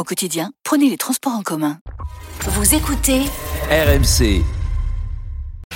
Au 0.00 0.02
quotidien, 0.02 0.50
prenez 0.64 0.88
les 0.88 0.96
transports 0.96 1.34
en 1.34 1.42
commun. 1.42 1.76
Vous 2.46 2.74
écoutez 2.74 3.20
RMC. 3.70 4.42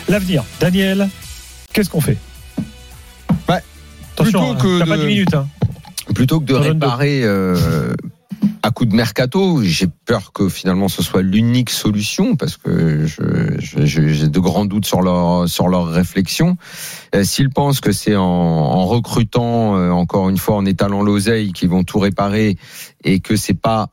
L'avenir. 0.09 0.43
Daniel, 0.61 1.11
qu'est-ce 1.75 1.91
qu'on 1.91 2.01
fait? 2.01 2.17
Ouais. 3.51 3.59
Attention, 4.15 4.55
Plutôt 4.55 4.63
que 4.63 4.77
hein, 4.77 4.79
t'as 4.79 4.85
de- 4.87 4.91
pas 4.91 4.97
10 4.97 5.05
minutes. 5.05 5.35
Hein. 5.35 5.47
plutôt 6.15 6.41
que 6.41 6.47
de 6.47 6.55
réparer 6.55 7.21
euh, 7.23 7.93
à 8.63 8.71
coup 8.71 8.87
de 8.87 8.95
mercato, 8.97 9.61
j'ai 9.63 9.89
peur 10.07 10.33
que 10.33 10.49
finalement 10.49 10.89
ce 10.89 11.03
soit 11.03 11.21
l'unique 11.21 11.69
solution 11.69 12.35
parce 12.35 12.57
que 12.57 13.05
je- 13.05 13.59
je- 13.59 13.85
je- 13.85 14.09
j'ai 14.09 14.29
de 14.29 14.39
grands 14.41 14.65
doutes 14.65 14.87
sur 14.87 15.03
leur 15.03 15.47
sur 15.51 15.69
leur 15.69 15.89
réflexion. 15.89 16.57
Euh, 17.15 17.25
S'ils 17.25 17.51
pensent 17.51 17.81
que 17.83 17.93
c'est 17.93 18.17
en, 18.17 18.23
en 18.23 18.87
recrutant 18.87 19.77
euh, 19.77 19.91
encore 19.91 20.31
une 20.31 20.39
fois 20.39 20.57
en 20.57 20.65
étalant 20.65 21.03
l'oseille 21.03 21.53
qu'ils 21.53 21.69
vont 21.69 21.85
tout 21.85 21.99
réparer 21.99 22.57
et 23.05 23.21
que 23.21 23.37
c'est 23.37 23.53
pas 23.53 23.91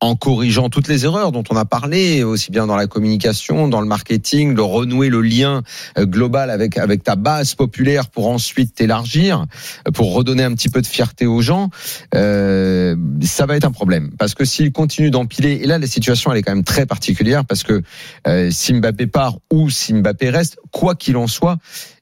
en 0.00 0.16
corrigeant 0.16 0.70
toutes 0.70 0.88
les 0.88 1.04
erreurs 1.04 1.30
dont 1.30 1.44
on 1.50 1.56
a 1.56 1.64
parlé, 1.64 2.24
aussi 2.24 2.50
bien 2.50 2.66
dans 2.66 2.76
la 2.76 2.86
communication, 2.86 3.68
dans 3.68 3.80
le 3.80 3.86
marketing, 3.86 4.54
de 4.54 4.60
renouer 4.60 5.10
le 5.10 5.20
lien 5.20 5.62
euh, 5.98 6.06
global 6.06 6.50
avec 6.50 6.78
avec 6.78 7.04
ta 7.04 7.16
base 7.16 7.54
populaire 7.54 8.08
pour 8.08 8.28
ensuite 8.28 8.74
t'élargir, 8.74 9.46
euh, 9.86 9.90
pour 9.90 10.14
redonner 10.14 10.42
un 10.42 10.54
petit 10.54 10.70
peu 10.70 10.80
de 10.80 10.86
fierté 10.86 11.26
aux 11.26 11.42
gens, 11.42 11.70
euh, 12.14 12.96
ça 13.22 13.46
va 13.46 13.56
être 13.56 13.66
un 13.66 13.72
problème. 13.72 14.10
Parce 14.18 14.34
que 14.34 14.44
s'il 14.44 14.72
continue 14.72 15.10
d'empiler, 15.10 15.60
et 15.62 15.66
là 15.66 15.78
la 15.78 15.86
situation 15.86 16.32
elle 16.32 16.38
est 16.38 16.42
quand 16.42 16.54
même 16.54 16.64
très 16.64 16.86
particulière 16.86 17.44
parce 17.44 17.62
que 17.62 17.82
euh, 18.26 18.50
si 18.50 18.72
Mbappé 18.72 19.06
part 19.06 19.36
ou 19.52 19.68
si 19.68 19.92
Mbappé 19.92 20.30
reste, 20.30 20.58
quoi 20.70 20.94
qu'il 20.94 21.16
en 21.16 21.26
soit, 21.26 21.58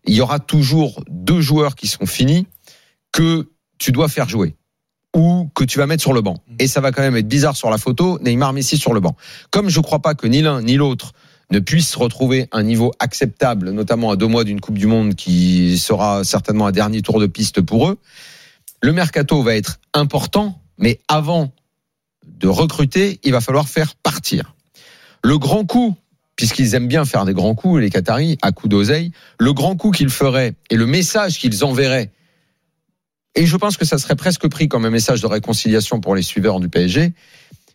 il 0.07 0.15
y 0.15 0.21
aura 0.21 0.39
toujours 0.39 1.03
deux 1.11 1.41
joueurs 1.41 1.75
qui 1.75 1.89
sont 1.89 2.07
finis 2.07 2.47
que 3.12 3.49
tu 3.79 3.93
dois 3.93 4.09
faire 4.09 4.29
jouer 4.29 4.55
ou 5.19 5.51
que 5.53 5.65
tu 5.65 5.79
vas 5.79 5.87
mettre 5.87 6.03
sur 6.03 6.13
le 6.13 6.21
banc. 6.21 6.37
Et 6.61 6.69
ça 6.69 6.81
va 6.81 6.93
quand 6.93 7.03
même 7.03 7.17
être 7.17 7.27
bizarre 7.27 7.57
sur 7.57 7.71
la 7.71 7.77
photo, 7.77 8.21
Neymar 8.23 8.53
Messi 8.53 8.79
sur 8.79 8.95
le 8.95 9.01
banc. 9.01 9.17
Comme 9.51 9.69
je 9.69 9.81
crois 9.81 9.99
pas 9.99 10.15
que 10.15 10.29
ni 10.29 10.43
l'un 10.43 10.63
ni 10.63 10.77
l'autre 10.77 11.13
ne 11.51 11.59
puisse 11.59 11.97
retrouver 11.97 12.47
un 12.53 12.63
niveau 12.63 12.93
acceptable, 13.01 13.71
notamment 13.71 14.13
à 14.13 14.17
deux 14.17 14.29
mois 14.29 14.45
d'une 14.45 14.61
Coupe 14.61 14.79
du 14.79 14.87
Monde 14.87 15.17
qui 15.17 15.77
sera 15.77 16.23
certainement 16.23 16.67
un 16.69 16.73
dernier 16.73 17.03
tour 17.03 17.19
de 17.19 17.27
piste 17.27 17.61
pour 17.61 17.89
eux, 17.89 17.99
le 18.81 18.93
mercato 18.93 19.43
va 19.43 19.57
être 19.57 19.81
important, 19.93 20.61
mais 20.79 21.01
avant 21.09 21.51
de 22.25 22.47
recruter, 22.47 23.19
il 23.25 23.33
va 23.33 23.41
falloir 23.41 23.69
faire 23.69 23.97
partir. 23.97 24.55
Le 25.25 25.37
grand 25.37 25.65
coup, 25.65 25.97
puisqu'ils 26.37 26.77
aiment 26.77 26.87
bien 26.87 27.05
faire 27.05 27.25
des 27.25 27.35
grands 27.35 27.57
coups, 27.57 27.81
les 27.81 27.91
Qataris, 27.91 28.39
à 28.41 28.53
coup 28.53 28.69
d'oseille, 28.69 29.11
le 29.41 29.53
grand 29.53 29.75
coup 29.75 29.91
qu'ils 29.91 30.11
feraient 30.11 30.55
et 30.71 30.77
le 30.77 30.87
message 30.87 31.39
qu'ils 31.39 31.65
enverraient 31.65 32.13
et 33.34 33.47
je 33.47 33.57
pense 33.57 33.77
que 33.77 33.84
ça 33.84 33.98
serait 33.98 34.17
presque 34.17 34.48
pris 34.48 34.69
comme 34.69 34.84
un 34.84 34.91
message 34.91 35.21
de 35.21 35.27
réconciliation 35.27 36.01
pour 36.01 36.15
les 36.15 36.23
suiveurs 36.23 36.61
du 36.61 36.69
PSG, 36.69 37.12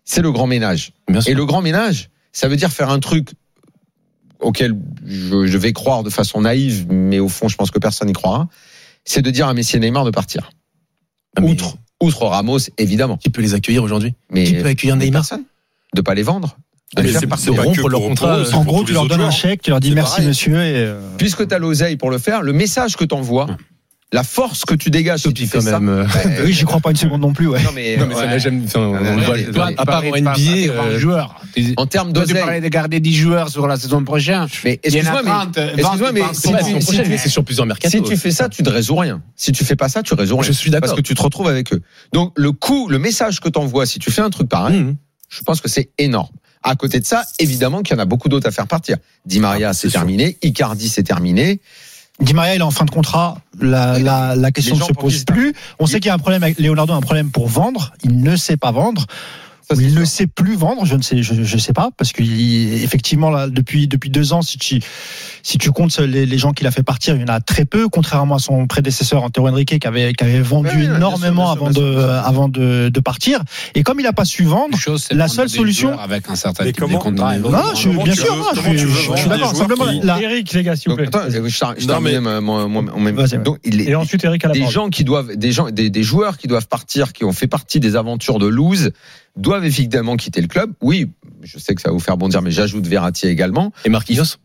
c'est 0.06 0.22
le 0.22 0.32
grand 0.32 0.48
ménage. 0.48 0.92
Et 1.28 1.34
le 1.34 1.46
grand 1.46 1.62
ménage, 1.62 2.10
ça 2.32 2.48
veut 2.48 2.56
dire 2.58 2.72
faire 2.72 2.90
un 2.90 3.00
truc 3.00 3.30
auquel 4.40 4.76
je, 5.06 5.46
je 5.46 5.58
vais 5.58 5.72
croire 5.72 6.04
de 6.04 6.10
façon 6.10 6.42
naïve, 6.42 6.88
mais 6.90 7.20
au 7.20 7.30
fond, 7.30 7.48
je 7.48 7.56
pense 7.56 7.72
que 7.72 7.80
personne 7.80 8.08
n'y 8.08 8.14
croira, 8.14 8.50
c'est 9.06 9.22
de 9.22 9.30
dire 9.32 9.48
à 9.48 9.54
Messi 9.54 9.78
et 9.78 9.80
Neymar 9.80 10.04
de 10.04 10.12
partir. 10.12 10.52
Outre, 11.42 11.78
outre 12.02 12.26
Ramos, 12.26 12.60
évidemment. 12.78 13.18
Qui 13.18 13.30
peut 13.30 13.42
les 13.42 13.54
accueillir 13.54 13.84
aujourd'hui? 13.84 14.14
Mais 14.32 14.44
Qui 14.44 14.54
peut 14.56 14.68
accueillir 14.68 14.96
Neymar? 14.98 15.22
personne. 15.22 15.44
De 15.96 16.02
pas 16.02 16.14
les 16.14 16.24
vendre. 16.24 16.58
De 16.96 17.00
Ah, 17.00 17.02
les 17.02 17.08
mais 17.08 17.12
faire 17.14 17.22
c'est 17.40 17.52
pas- 17.56 17.62
rompre 17.64 17.88
leur 17.90 18.02
contrat, 18.02 18.44
En 18.54 18.64
gros, 18.66 18.84
tu 18.84 18.92
leur 18.94 19.08
donnes 19.08 19.22
un 19.22 19.32
chèque, 19.32 19.62
tu 19.62 19.70
leur 19.72 19.80
dis 19.80 19.92
merci 19.92 20.12
pareil. 20.18 20.28
monsieur. 20.28 20.54
Et, 20.56 20.76
euh, 20.76 21.00
Puisque 21.18 21.48
tu 21.48 21.54
as 21.56 21.60
l'oseille 21.60 21.96
pour 21.98 22.12
le 22.12 22.18
faire, 22.20 22.42
le 22.44 22.54
message 22.54 22.98
que 22.98 23.06
tu 23.06 23.16
envoies, 23.16 23.48
la 24.14 24.24
force 24.24 24.64
que 24.64 24.74
tu 24.76 24.90
dégages 24.90 25.22
si 25.24 25.34
tu 25.34 25.46
fais 25.48 25.58
quand 25.58 25.64
ça. 25.66 25.80
même. 25.82 25.90
euh, 25.90 26.04
bah, 26.06 26.20
Oui, 26.46 26.54
j'y 26.54 26.64
crois 26.64 26.80
pas 26.80 26.92
une 26.92 26.96
seconde 26.96 27.20
non 27.22 27.34
plus. 27.34 27.48
Ouais. 27.48 27.62
non, 27.64 27.72
mais, 27.74 27.98
Non, 27.98 28.06
mais 28.06 28.14
ça 28.16 28.26
ouais. 28.28 28.40
jamais. 28.40 28.62
enfin, 28.66 28.80
on 28.80 29.76
à 29.76 29.86
part 29.86 30.04
en 30.06 30.16
NBA. 30.16 30.32
euh, 30.72 31.00
joueurs. 31.00 31.42
en 31.78 31.86
termes 31.88 32.14
Toi, 32.14 32.24
tu 32.24 32.30
d'oseille. 32.30 32.44
parlais 32.46 32.62
de 32.62 32.68
garder 32.70 33.00
10 33.00 33.14
joueurs 33.16 33.50
sur 33.50 33.68
la 33.68 33.76
saison 33.76 34.04
prochaine. 34.06 34.46
Mais 34.64 34.80
Il 34.86 34.94
y 34.94 34.98
en 34.98 35.00
excuse-moi, 35.00 35.20
a 35.20 35.24
mais, 35.24 35.30
30, 35.52 35.58
excuse-moi, 35.80 36.12
mais 36.14 36.20
20, 36.22 36.34
si 36.34 36.96
c'est 36.96 37.24
tu- 37.24 37.30
sur 37.30 37.44
plusieurs 37.44 37.66
mercatos. 37.66 37.92
Si 37.92 38.02
tu 38.10 38.16
fais 38.18 38.32
ça, 38.32 38.48
tu 38.50 38.64
ne 38.64 38.70
résous 38.70 38.96
rien. 38.96 39.22
Si 39.36 39.52
tu 39.52 39.66
fais 39.66 39.76
pas 39.76 39.90
ça, 39.90 40.04
tu 40.04 40.14
résous 40.14 40.38
rien. 40.38 40.44
Je 40.48 40.52
suis 40.54 40.70
d'accord. 40.70 40.90
Parce 40.90 40.96
que 41.02 41.06
tu 41.06 41.16
te 41.16 41.22
retrouves 41.22 41.48
avec 41.48 41.74
eux. 41.74 41.82
Donc 42.14 42.34
le 42.38 42.52
coup, 42.52 42.88
le 42.90 43.00
message 43.00 43.40
que 43.40 43.50
t'envoies, 43.50 43.86
si 43.86 44.00
tu 44.00 44.12
fais 44.12 44.22
un 44.22 44.30
truc 44.30 44.48
pareil, 44.48 44.80
Mmh. 44.80 44.96
je 45.30 45.42
pense 45.42 45.60
que 45.60 45.68
c'est 45.70 45.90
énorme. 45.98 46.30
À 46.62 46.76
côté 46.76 47.00
de 47.02 47.06
ça, 47.06 47.24
évidemment 47.40 47.82
qu'il 47.82 47.96
y 47.98 48.00
en 48.00 48.02
a 48.02 48.06
beaucoup 48.06 48.30
d'autres 48.30 48.48
à 48.48 48.52
faire 48.52 48.68
partir. 48.68 48.96
Di 49.26 49.40
Maria, 49.42 49.70
Ah, 49.70 49.74
c'est 49.74 49.90
terminé. 49.90 50.38
Icardi, 50.44 50.88
c'est 50.88 51.04
terminé. 51.04 51.60
Di 52.20 52.34
Maria, 52.34 52.56
il 52.56 52.60
est 52.60 52.64
en 52.64 52.72
fin 52.72 52.86
de 52.86 52.92
contrat. 52.92 53.38
La, 53.60 53.96
Oui, 53.96 54.04
la, 54.04 54.36
la 54.36 54.52
question 54.52 54.76
ne 54.76 54.84
se 54.84 54.94
pose 54.94 55.26
plus. 55.26 55.54
On 55.80 55.88
sait 55.88 56.00
qu'il 56.00 56.08
y 56.08 56.12
a 56.12 56.14
un 56.14 56.20
problème 56.20 56.44
avec 56.44 56.60
Leonardo, 56.60 56.94
a 56.94 56.96
un 56.96 57.02
problème 57.02 57.32
pour 57.32 57.48
vendre. 57.48 57.94
Il 58.04 58.22
ne 58.22 58.36
sait 58.36 58.58
pas 58.58 58.72
vendre. 58.72 59.06
Ça, 59.70 59.76
il 59.80 59.96
ne 59.96 60.04
sait 60.04 60.28
plus 60.28 60.56
vendre, 60.56 60.86
je 60.86 60.96
ne 60.96 61.02
sais, 61.02 61.24
je, 61.24 61.42
je 61.44 61.58
sais 61.58 61.72
pas, 61.72 61.90
parce 61.96 62.12
qu'effectivement 62.12 63.30
là, 63.30 63.48
depuis 63.48 63.88
depuis 63.88 64.10
deux 64.10 64.34
ans, 64.34 64.42
si 64.42 64.58
tu 64.58 64.82
si 65.44 65.58
tu 65.60 65.72
comptes 65.72 65.98
les, 66.00 66.26
les 66.26 66.38
gens 66.38 66.52
qu'il 66.54 66.66
a 66.68 66.72
fait 66.72 66.82
partir, 66.84 67.16
il 67.16 67.22
y 67.22 67.24
en 67.24 67.28
a 67.28 67.40
très 67.42 67.66
peu, 67.66 67.90
contrairement 67.90 68.36
à 68.36 68.40
son 68.40 68.66
prédécesseur 68.66 69.22
Antero 69.24 69.48
Henrique 69.50 69.78
qui 69.78 69.88
avait 69.88 70.14
qui 70.14 70.24
avait 70.24 70.42
vendu 70.42 70.70
énormément 70.84 71.54
sûr, 71.54 71.66
bien 71.66 71.68
avant 71.68 71.74
sûr, 71.74 71.82
de 71.82 71.90
bien 71.90 72.00
sûr, 72.00 72.08
bien 72.08 72.18
sûr. 72.18 72.28
avant 72.28 72.50
de, 72.50 72.90
de 72.90 73.00
partir. 73.02 73.44
Et 73.76 73.84
comme 73.84 74.00
il 74.00 74.08
a 74.08 74.14
pas 74.14 74.26
su 74.26 74.44
vendre, 74.46 74.78
Chose, 74.78 75.08
La 75.12 75.28
de 75.28 75.32
seule 75.32 75.50
solution- 75.50 76.00
Avec 76.00 76.30
un 76.30 76.36
certain 76.36 76.64
type 76.66 76.76
de 76.76 76.80
comment- 76.82 76.98
contrat. 77.00 77.36
et 77.36 77.40
Non, 77.40 77.52
je, 77.76 77.90
bien 77.90 78.14
sûr, 78.16 78.34
veux- 78.36 78.78
je, 78.78 78.78
je- 78.78 78.88
je 78.88 79.18
suis 79.18 79.30
d'accord. 79.30 79.56
Simplement, 79.56 79.86
qui- 79.88 80.00
la- 80.06 80.22
Eric, 80.22 80.52
les 80.54 80.64
gars, 80.64 80.76
s'il 80.76 80.90
Donc, 80.90 81.02
attends, 81.02 81.24
je, 81.28 81.44
je, 81.44 81.82
je 81.82 81.88
Non, 81.88 82.00
mais- 82.02 82.20
mon- 82.20 82.42
mon- 82.42 82.70
mon- 82.70 82.82
mon- 82.82 83.14
Vas-y, 83.14 83.34
ouais. 83.38 83.44
Donc, 83.44 83.58
il 83.66 83.82
est- 83.82 83.90
Et 83.90 83.96
ensuite, 83.96 84.24
Eric 84.24 84.46
à 84.46 84.48
la 84.48 84.54
des 84.54 84.62
parole. 84.62 84.74
gens 84.74 84.90
qui 84.90 85.04
doivent, 85.04 85.36
des 85.36 85.52
gens, 85.52 85.70
des, 85.70 85.90
des 85.90 86.04
joueurs 86.04 86.38
qui 86.38 86.48
doivent 86.48 86.68
partir, 86.68 87.12
qui 87.12 87.26
ont 87.26 87.34
fait 87.34 87.48
partie 87.48 87.80
des 87.82 87.96
aventures 87.98 88.40
de 88.40 88.48
lose, 88.48 88.92
doivent 89.36 89.66
évidemment 89.66 90.16
quitter 90.16 90.40
le 90.42 90.48
club. 90.48 90.72
Oui, 90.82 91.10
je 91.42 91.58
sais 91.60 91.76
que 91.76 91.82
ça 91.82 91.90
va 91.90 91.94
vous 91.94 92.00
faire 92.00 92.16
bondir, 92.18 92.42
mais 92.42 92.52
j'ajoute 92.52 92.88
Verratti 92.88 93.28
également. 93.28 93.74
Et 93.84 93.90
Marquinhos? 93.90 94.38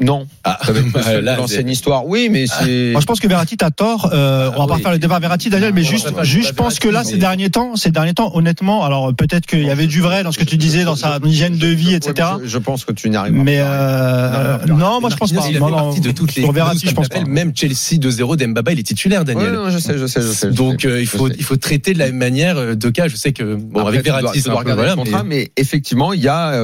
Non, 0.00 0.26
Ah, 0.42 0.58
ça 0.64 0.72
là, 1.20 1.36
l'ancienne 1.36 1.68
histoire. 1.68 2.06
Oui, 2.08 2.28
mais 2.28 2.46
c'est. 2.48 2.90
Moi, 2.90 3.00
je 3.00 3.06
pense 3.06 3.20
que 3.20 3.28
Verratti 3.28 3.56
t'as 3.56 3.70
tort. 3.70 4.10
Euh, 4.12 4.50
on 4.56 4.60
va 4.62 4.66
pas 4.66 4.74
oui. 4.76 4.82
faire 4.82 4.90
le 4.90 4.98
débat 4.98 5.20
Verratti, 5.20 5.48
Daniel, 5.48 5.72
mais 5.72 5.84
juste, 5.84 6.10
pas- 6.10 6.24
juste, 6.24 6.42
pas 6.44 6.48
je 6.48 6.54
pense 6.54 6.78
que 6.80 6.88
là, 6.88 7.04
ces 7.04 7.12
mais- 7.12 7.18
derniers 7.18 7.50
temps, 7.50 7.76
ces 7.76 7.90
derniers 7.92 8.14
temps, 8.14 8.32
honnêtement, 8.34 8.84
alors 8.84 9.14
peut-être 9.14 9.46
qu'il 9.46 9.62
y 9.62 9.70
avait 9.70 9.86
du 9.86 10.00
vrai 10.00 10.24
dans 10.24 10.32
ce 10.32 10.38
que 10.38 10.44
tu 10.44 10.56
disais, 10.56 10.82
dans 10.84 10.96
sa 10.96 11.18
hygiène 11.24 11.56
de 11.56 11.66
vie, 11.68 11.94
etc. 11.94 12.30
Je, 12.42 12.48
je 12.48 12.58
pense 12.58 12.84
que 12.84 12.92
tu 12.92 13.10
n'y 13.10 13.16
arrives 13.16 13.34
Mais 13.34 13.58
pas. 13.58 13.64
euh, 13.64 14.58
Non, 14.66 14.76
non, 14.76 15.00
moi 15.00 15.10
je 15.10 15.16
pense 15.16 15.30
pas. 15.32 15.42
Il 15.48 15.56
a 15.56 15.60
fait 15.66 15.70
partie 15.72 16.00
de 16.00 16.10
toutes 16.10 16.34
les. 16.34 16.50
Verratti, 16.50 16.88
je 16.88 16.94
pense 16.94 17.08
pas. 17.08 17.20
Même 17.24 17.52
Chelsea 17.54 17.98
2-0 18.00 18.36
d'Embaba, 18.36 18.72
il 18.72 18.80
est 18.80 18.82
titulaire, 18.82 19.20
Ouais, 19.20 19.26
Daniel. 19.34 19.52
non, 19.52 19.70
je 19.70 19.78
sais, 19.78 19.98
je 19.98 20.06
sais, 20.06 20.20
je 20.22 20.26
sais. 20.32 20.50
Donc 20.50 20.84
euh, 20.84 21.00
il 21.00 21.06
faut 21.06 21.28
il 21.28 21.44
faut 21.44 21.56
traiter 21.56 21.92
de 21.92 21.98
la 22.00 22.06
même 22.06 22.16
manière 22.16 22.56
euh, 22.58 22.74
deux 22.74 22.90
cas. 22.90 23.06
Je 23.06 23.14
sais 23.16 23.32
que 23.32 23.54
bon 23.54 23.86
avec 23.86 24.04
Verratti 24.04 24.40
un 24.40 24.42
peu 24.50 24.56
regarder 24.56 24.84
le 24.88 24.96
contrat, 24.96 25.22
mais- 25.22 25.32
mais 25.36 25.52
effectivement, 25.56 26.12
il 26.12 26.20
y 26.22 26.28
a, 26.28 26.56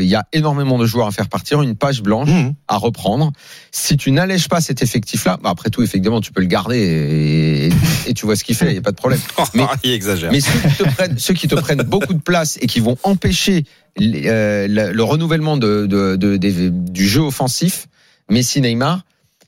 il 0.00 0.06
y 0.08 0.14
a 0.14 0.24
énormément 0.32 0.78
de 0.78 0.86
joueurs 0.86 1.08
à 1.08 1.12
faire 1.12 1.28
partir, 1.28 1.60
une 1.60 1.74
page 1.74 2.00
blanche 2.02 2.28
Mmh. 2.30 2.52
À 2.76 2.78
reprendre. 2.78 3.32
Si 3.72 3.96
tu 3.96 4.12
n'allèges 4.12 4.48
pas 4.48 4.60
cet 4.60 4.82
effectif-là, 4.82 5.38
bah, 5.42 5.50
après 5.50 5.70
tout, 5.70 5.82
effectivement, 5.82 6.20
tu 6.20 6.32
peux 6.32 6.40
le 6.40 6.46
garder 6.46 6.78
et, 6.78 8.10
et 8.10 8.14
tu 8.14 8.24
vois 8.26 8.36
ce 8.36 8.44
qu'il 8.44 8.54
fait, 8.54 8.66
il 8.66 8.72
n'y 8.72 8.78
a 8.78 8.82
pas 8.82 8.92
de 8.92 8.96
problème. 8.96 9.20
Mais- 9.54 9.64
il 9.82 9.90
exagère. 9.92 10.30
Mais 10.30 10.40
ceux 10.40 10.52
qui 10.60 10.76
te 10.76 10.82
prennent, 10.84 11.18
ceux 11.18 11.34
qui 11.34 11.48
te 11.48 11.54
prennent 11.56 11.82
beaucoup 11.82 12.14
de 12.14 12.20
place 12.22 12.58
et 12.60 12.66
qui 12.66 12.80
vont 12.80 12.96
empêcher 13.02 13.64
les- 13.96 14.28
euh, 14.28 14.66
le, 14.68 14.92
le 14.92 15.02
renouvellement 15.02 15.56
de, 15.56 15.86
de- 15.86 16.16
de- 16.16 16.36
des- 16.36 16.70
du 16.70 17.08
jeu 17.08 17.22
offensif, 17.22 17.86
Messi, 18.30 18.60
Neymar, 18.60 19.02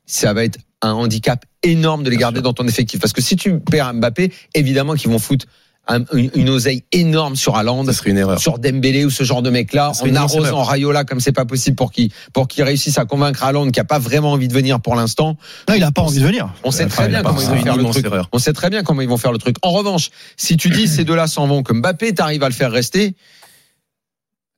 ça 0.07 0.33
va 0.33 0.45
être 0.45 0.59
un 0.83 0.93
handicap 0.93 1.45
énorme 1.63 2.03
de 2.05 2.11
les 2.11 2.17
garder 2.17 2.41
dans 2.41 2.53
ton 2.53 2.67
effectif. 2.69 3.01
Parce 3.01 3.13
que 3.13 3.21
si 3.21 3.37
tu 3.37 3.59
perds 3.59 3.95
Mbappé, 3.95 4.33
évidemment 4.55 4.95
qu'ils 4.95 5.11
vont 5.11 5.19
foutre 5.19 5.47
un- 5.89 6.05
une, 6.13 6.31
une 6.35 6.49
oseille 6.51 6.85
énorme 6.93 7.35
sur 7.35 7.57
Haaland, 7.57 7.85
Ça 7.87 7.93
serait 7.95 8.11
une 8.11 8.19
erreur. 8.19 8.39
sur 8.39 8.59
Dembélé 8.59 9.05
ou 9.05 9.11
ce 9.11 9.25
genre 9.25 9.43
de 9.43 9.51
mec-là, 9.51 9.93
en 10.01 10.15
arrosant. 10.15 10.63
Rayola 10.63 11.05
comme 11.05 11.19
c'est 11.21 11.33
pas 11.33 11.45
possible 11.47 11.77
pour 11.77 11.91
qu'il 11.91 12.11
pour 12.33 12.47
qu'il 12.47 12.63
réussisse 12.65 12.99
à 12.99 13.05
convaincre 13.07 13.43
Haaland 13.43 13.71
qui 13.71 13.81
a 13.81 13.85
pas 13.85 13.99
vraiment 13.99 14.33
envie 14.33 14.49
de 14.49 14.53
venir 14.53 14.81
pour 14.81 14.95
l'instant. 14.95 15.37
Non, 15.69 15.75
il 15.75 15.83
a 15.83 15.91
pas 15.91 16.03
envie 16.03 16.21
de 16.21 16.25
venir. 16.27 16.53
On 16.63 16.71
sait 16.71 16.87
très 16.87 17.09
bien 17.09 17.23
comment 17.23 17.41
ils 17.41 17.49
vont 17.49 17.63
faire 17.65 17.77
le 17.77 17.85
truc. 17.91 18.05
erreur. 18.07 18.29
On 18.33 18.39
sait 18.39 18.53
très 18.53 18.71
bien 18.71 18.83
comment 18.83 19.01
ils 19.03 19.09
vont 19.09 19.17
faire 19.17 19.33
le 19.33 19.39
truc. 19.39 19.57
En 19.63 19.71
revanche, 19.73 20.11
si 20.37 20.57
tu 20.57 20.69
dis 20.71 20.87
ces 20.89 21.05
deux-là 21.05 21.27
s'en 21.27 21.47
vont, 21.47 21.63
que 21.63 21.73
Mbappé 21.73 22.13
t'arrives 22.15 22.43
à 22.43 22.49
le 22.49 22.55
faire 22.55 22.71
rester, 22.71 23.15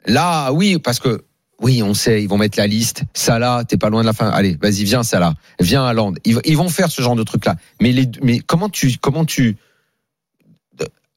là, 0.06 0.52
oui, 0.52 0.78
parce 0.82 0.98
que 0.98 1.24
oui, 1.62 1.82
on 1.82 1.92
sait, 1.92 2.22
ils 2.22 2.28
vont 2.28 2.38
mettre 2.38 2.58
la 2.58 2.66
liste. 2.66 3.02
Salah, 3.12 3.64
t'es 3.68 3.76
pas 3.76 3.90
loin 3.90 4.00
de 4.00 4.06
la 4.06 4.14
fin. 4.14 4.30
Allez, 4.30 4.56
vas-y, 4.62 4.84
viens 4.84 5.02
Salah, 5.02 5.34
viens 5.60 5.84
Haaland. 5.84 6.14
Ils, 6.24 6.38
ils 6.46 6.56
vont 6.56 6.70
faire 6.70 6.90
ce 6.90 7.02
genre 7.02 7.16
de 7.16 7.22
truc-là. 7.22 7.56
Mais 7.82 7.92
les, 7.92 8.08
mais 8.22 8.38
comment 8.38 8.70
tu, 8.70 8.96
comment 8.98 9.26
tu, 9.26 9.58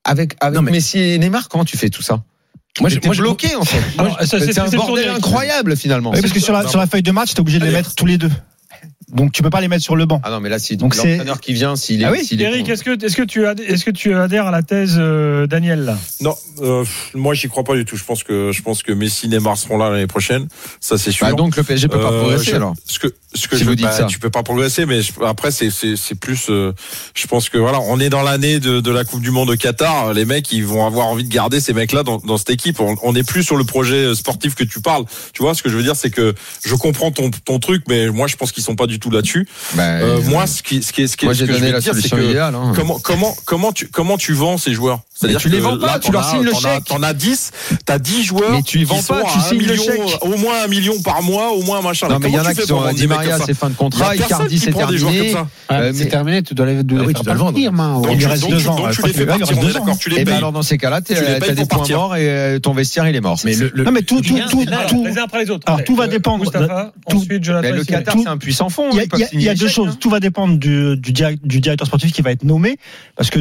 avec 0.03 0.35
avec 0.39 0.55
Non, 0.55 0.61
mais- 0.61 0.71
Messi 0.71 0.99
et 0.99 1.17
Neymar, 1.17 1.49
comment 1.49 1.65
tu 1.65 1.77
fais 1.77 1.89
tout 1.89 2.01
ça? 2.01 2.23
Moi, 2.79 2.89
je- 2.89 2.99
moi, 3.05 3.13
bloqué 3.15 3.55
en 3.55 3.63
fait. 3.63 3.79
Ça, 4.25 4.39
c'est- 4.39 4.59
un 4.59 4.67
bordel 4.69 5.09
incroyable 5.09 5.75
finalement. 5.77 6.11
Oui, 6.11 6.21
parce 6.21 6.33
que 6.33 6.39
sur 6.39 6.53
la, 6.53 6.67
sur 6.67 6.79
la 6.79 6.87
feuille 6.87 7.03
de 7.03 7.11
match, 7.11 7.33
t'es 7.33 7.39
obligé 7.39 7.59
de 7.59 7.65
les 7.65 7.71
mettre 7.71 7.93
tous 7.95 8.05
les 8.07 8.17
deux. 8.17 8.31
Donc 9.13 9.31
tu 9.31 9.43
peux 9.43 9.49
pas 9.49 9.61
les 9.61 9.67
mettre 9.67 9.83
sur 9.83 9.95
le 9.95 10.05
banc. 10.05 10.19
Ah 10.23 10.31
non, 10.31 10.39
mais 10.39 10.49
là, 10.49 10.59
c'est 10.59 10.75
Donc, 10.75 10.95
l'entraîneur 10.95 11.39
qui 11.39 11.53
vient 11.53 11.75
s'il 11.75 12.01
est. 12.01 12.05
Ah 12.05 12.11
oui, 12.11 12.27
Eric, 12.39 12.67
est-ce 12.69 12.83
que, 12.83 13.05
est-ce 13.05 13.15
que 13.15 13.21
tu 13.23 13.45
est-ce 13.45 13.85
que 13.85 13.91
tu 13.91 14.13
adhères 14.15 14.47
à 14.47 14.51
la 14.51 14.63
thèse 14.63 14.95
euh, 14.97 15.47
Daniel 15.47 15.85
là? 15.85 15.97
Non, 16.21 16.35
euh, 16.61 16.83
moi 17.13 17.33
j'y 17.33 17.47
crois 17.47 17.63
pas 17.63 17.75
du 17.75 17.85
tout. 17.85 17.95
Je 17.95 18.03
pense 18.03 18.23
que 18.23 18.51
je 18.51 18.61
pense 18.61 18.83
que 18.83 18.91
Messi, 18.91 19.27
Neymar 19.27 19.57
seront 19.57 19.77
là 19.77 19.89
l'année 19.89 20.07
prochaine. 20.07 20.47
Ça 20.79 20.97
c'est 20.97 21.11
sûr. 21.11 21.27
Bah, 21.27 21.33
donc 21.33 21.55
le 21.55 21.63
PSG 21.63 21.87
peut 21.87 21.99
pas 21.99 22.11
Euh, 22.11 22.19
progresser 22.21 22.51
je- 22.51 22.55
alors. 22.55 22.73
Ce 22.85 22.99
que 22.99 23.07
ce 23.35 23.47
que 23.47 23.55
Si 23.55 23.63
je 23.63 23.69
vous 23.69 23.75
dites 23.75 23.85
bah, 23.85 23.91
ça. 23.91 24.05
tu 24.05 24.19
peux 24.19 24.29
pas 24.29 24.43
progresser, 24.43 24.85
mais 24.85 25.01
je- 25.01 25.11
après 25.25 25.51
c'est 25.51 25.69
c'est 25.69 25.95
c'est 25.95 26.15
plus. 26.15 26.47
euh, 26.49 26.71
je 27.15 27.27
pense 27.27 27.49
que 27.49 27.57
voilà, 27.57 27.79
on 27.81 27.99
est 27.99 28.09
dans 28.09 28.21
l'année 28.23 28.59
de, 28.59 28.79
de 28.79 28.91
la 28.91 29.03
Coupe 29.05 29.21
du 29.21 29.31
Monde 29.31 29.49
au 29.49 29.55
Qatar. 29.55 30.13
Les 30.13 30.25
mecs, 30.25 30.51
ils 30.51 30.65
vont 30.65 30.85
avoir 30.85 31.07
envie 31.07 31.23
de 31.23 31.33
garder 31.33 31.59
ces 31.59 31.73
mecs-là 31.73 32.03
dans, 32.03 32.17
dans 32.17 32.37
cette 32.37 32.49
équipe. 32.51 32.79
On, 32.79 32.95
on 33.03 33.15
est 33.15 33.27
plus 33.27 33.43
sur 33.43 33.55
le 33.57 33.63
projet 33.63 34.13
sportif 34.15 34.55
que 34.55 34.63
tu 34.63 34.81
parles. 34.81 35.05
Tu 35.33 35.41
vois, 35.41 35.53
ce 35.55 35.63
que 35.63 35.69
je 35.69 35.77
veux 35.77 35.83
dire, 35.83 35.95
c'est 35.95 36.09
que 36.11 36.33
je 36.65 36.75
comprends 36.75 37.11
ton 37.11 37.29
ton 37.45 37.59
truc, 37.59 37.83
mais 37.87 38.09
moi 38.09 38.27
je 38.27 38.35
pense 38.35 38.51
qu'ils 38.51 38.63
sont 38.63 38.75
pas 38.75 38.87
du 38.87 38.99
tout 38.99 39.02
là-dessus. 39.11 39.47
Bah, 39.75 39.83
Euh, 39.83 40.21
moi, 40.23 40.47
ce 40.47 40.61
qui 40.63 40.81
ce 40.83 40.91
qui 40.93 41.03
est 41.03 41.07
ce 41.07 41.17
qui 41.17 41.25
moi 41.25 41.33
ce 41.33 41.39
j'ai 41.39 41.47
donné 41.47 41.59
vais 41.67 41.71
la 41.71 41.79
dire, 41.79 41.93
c'est 41.93 41.99
solution 42.01 42.17
que 42.17 42.23
idéale. 42.23 42.55
hein. 42.55 42.73
Comment 42.75 42.99
comment 42.99 43.35
comment 43.45 43.71
tu 43.71 43.87
comment 43.87 44.17
tu 44.17 44.33
vends 44.33 44.57
ces 44.57 44.73
joueurs 44.73 44.99
C'est-à-dire 45.13 45.39
tu 45.39 45.49
les 45.49 45.59
vends 45.59 45.77
pas, 45.77 45.87
là, 45.87 45.99
tu 45.99 46.11
leur 46.11 46.27
signes 46.29 46.43
le 46.43 46.51
t'en 46.51 46.57
as- 46.57 46.61
chèque. 46.75 46.85
T'en 46.85 47.03
as 47.03 47.13
10, 47.13 47.51
t'as 47.85 47.99
10 47.99 48.23
joueurs. 48.23 48.51
Mais 48.51 48.61
tu 48.63 48.79
y 48.79 48.83
vends 48.83 49.01
pas, 49.01 49.23
tu 49.31 49.39
signes 49.39 49.61
le 49.65 49.73
million, 49.73 49.83
chèque. 49.83 50.01
Au 50.21 50.35
moins 50.37 50.63
un 50.63 50.67
million 50.67 50.99
par 51.01 51.21
mois, 51.23 51.51
au 51.53 51.61
moins 51.63 51.79
un 51.79 51.81
machin. 51.81 52.07
Non, 52.07 52.19
mais 52.19 52.29
il 52.29 52.35
y 52.35 52.39
en 52.39 52.45
a 52.45 52.53
qui 52.53 52.61
sont 52.65 52.81
Di 52.93 53.07
Maria, 53.07 53.37
c'est 53.45 53.53
fin 53.53 53.69
de 53.69 53.73
Il 53.73 53.75
y 53.75 53.75
a 53.75 53.77
contrat. 53.77 54.05
personne 54.09 54.25
Icardi, 54.25 54.55
qui 54.55 54.59
c'est 54.59 54.71
prend 54.71 54.87
des 54.87 54.97
joueurs 54.97 55.13
terminé. 55.13 55.35
Ah, 55.69 55.79
Euh, 55.81 55.91
c'est 55.95 56.05
terminé, 56.07 56.41
tu 56.43 56.53
dois 56.53 56.65
les, 56.65 56.83
dois 56.83 56.99
Ah 56.99 57.01
les 57.01 57.07
oui, 57.07 57.13
faire 57.13 57.19
tu 57.21 57.25
dois 57.25 57.33
le 57.33 57.39
vendre. 57.39 57.51
partir, 57.53 57.73
man. 57.73 58.01
Donc, 58.01 58.07
il 58.11 58.17
tu- 58.19 58.25
reste 58.27 58.49
deux 58.49 58.67
ans, 58.67 58.75
tu 58.91 59.01
les 59.01 59.13
fais 59.13 59.21
il 59.23 59.25
partir, 59.27 59.57
on 59.57 59.67
est 59.69 59.73
d'accord, 59.73 59.97
tu 59.97 60.09
les 60.09 60.23
payes. 60.25 60.33
alors 60.35 60.51
dans 60.51 60.61
ces 60.61 60.77
cas-là, 60.77 61.01
les 61.09 61.15
payes 61.15 61.39
t'as 61.39 61.47
des 61.53 61.65
points 61.65 61.77
partir. 61.79 61.97
morts 61.97 62.15
et 62.15 62.27
euh, 62.29 62.59
ton 62.59 62.73
vestiaire 62.73 63.07
il 63.07 63.15
est 63.15 63.21
mort. 63.21 63.39
Mais 63.45 63.55
Non 63.75 63.91
mais 63.91 64.01
tout 64.01 64.21
tout 64.21 64.37
tout 64.49 64.49
tout 64.49 64.59
les 64.59 64.65
les. 64.65 65.51
Alors, 65.65 65.83
tout 65.83 65.95
va 65.95 66.03
euh, 66.03 66.07
dépendre. 66.07 66.45
Tout- 67.09 67.17
ensuite 67.17 67.43
Jonathan. 67.43 67.71
Le. 67.73 67.83
Qatar, 67.83 68.15
c'est 68.21 68.27
un 68.27 68.37
puissant 68.37 68.69
fond. 68.69 68.89
Il 68.93 68.97
y 68.97 69.01
y 69.19 69.23
a- 69.23 69.27
il 69.33 69.41
y 69.41 69.49
a 69.49 69.53
deux 69.55 69.67
choses. 69.67 69.89
hein. 69.89 69.97
Tout 69.99 70.09
va 70.09 70.19
dépendre 70.19 70.57
du, 70.57 70.95
du, 70.97 71.13
du 71.43 71.59
directeur 71.61 71.87
sportif 71.87 72.11
qui 72.11 72.21
va 72.21 72.31
être 72.31 72.43
nommé, 72.43 72.77
parce 73.15 73.29
que 73.29 73.39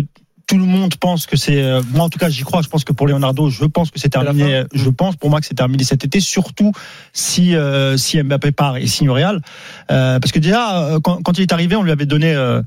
tout 0.48 0.58
le 0.58 0.64
monde 0.64 0.96
pense 0.96 1.26
que 1.26 1.36
c'est. 1.36 1.62
euh, 1.62 1.80
Moi, 1.94 2.04
en 2.04 2.08
tout 2.10 2.18
cas, 2.18 2.28
j'y 2.28 2.42
crois. 2.42 2.60
Je 2.62 2.68
pense 2.68 2.84
que 2.84 2.92
pour 2.92 3.06
Leonardo, 3.06 3.48
je 3.48 3.64
pense 3.64 3.90
que 3.90 3.98
c'est 3.98 4.08
terminé. 4.10 4.64
Je 4.74 4.90
pense 4.90 5.16
pour 5.16 5.30
moi 5.30 5.40
que 5.40 5.46
c'est 5.46 5.54
terminé 5.54 5.82
cet 5.84 6.04
été, 6.04 6.18
surtout 6.20 6.72
si 7.12 7.54
euh, 7.54 7.96
si 7.96 8.20
Mbappé 8.22 8.50
part 8.52 8.76
et 8.76 8.86
signe 8.86 9.08
au 9.08 9.14
Real, 9.14 9.40
Euh, 9.90 10.18
parce 10.18 10.32
que 10.32 10.40
déjà 10.40 10.82
euh, 10.82 11.00
quand, 11.00 11.22
quand 11.22 11.38
il 11.38 11.42
est 11.42 11.52
arrivé, 11.52 11.76
on 11.76 11.82
lui 11.84 11.92
avait 11.92 12.06
donné 12.06 12.34
euh, 12.34 12.60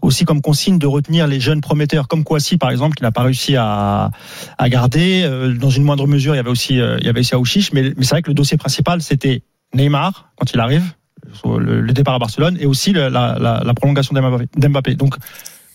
aussi 0.00 0.24
comme 0.24 0.40
consigne 0.40 0.78
de 0.78 0.86
retenir 0.86 1.26
les 1.26 1.38
jeunes 1.38 1.60
prometteurs, 1.60 2.08
comme 2.08 2.24
Kouassi 2.24 2.56
par 2.56 2.70
exemple, 2.70 2.96
qui 2.96 3.02
n'a 3.02 3.12
pas 3.12 3.22
réussi 3.22 3.54
à 3.56 4.10
à 4.56 4.68
garder. 4.68 5.22
Euh, 5.24 5.52
dans 5.54 5.70
une 5.70 5.84
moindre 5.84 6.06
mesure, 6.08 6.34
il 6.34 6.38
y 6.38 6.40
avait 6.40 6.50
aussi 6.50 6.80
euh, 6.80 6.96
il 7.00 7.06
y 7.06 7.10
avait 7.10 7.20
aussi 7.20 7.34
Aouchiche, 7.34 7.72
mais 7.72 7.82
mais 7.96 8.04
c'est 8.04 8.10
vrai 8.16 8.22
que 8.22 8.30
le 8.30 8.34
dossier 8.34 8.56
principal 8.56 9.00
c'était 9.02 9.42
Neymar 9.74 10.30
quand 10.36 10.50
il 10.54 10.58
arrive 10.60 10.82
le, 11.58 11.80
le 11.80 11.92
départ 11.92 12.14
à 12.14 12.18
Barcelone 12.18 12.56
et 12.60 12.66
aussi 12.66 12.92
le- 12.92 13.08
la, 13.08 13.36
la, 13.38 13.62
la 13.64 13.74
prolongation 13.74 14.14
d'Mbappé. 14.56 14.94
Donc, 14.94 15.14